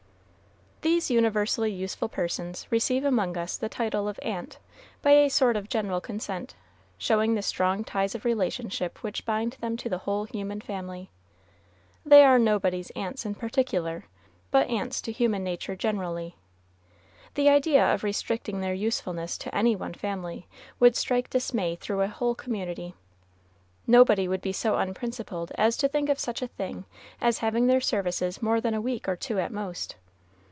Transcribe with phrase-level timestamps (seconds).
[0.83, 4.57] These universally useful persons receive among us the title of "aunt"
[5.03, 6.55] by a sort of general consent,
[6.97, 11.11] showing the strong ties of relationship which bind them to the whole human family.
[12.03, 14.05] They are nobody's aunts in particular,
[14.49, 16.35] but aunts to human nature generally.
[17.35, 20.47] The idea of restricting their usefulness to any one family,
[20.79, 22.95] would strike dismay through a whole community.
[23.85, 26.85] Nobody would be so unprincipled as to think of such a thing
[27.21, 29.95] as having their services more than a week or two at most.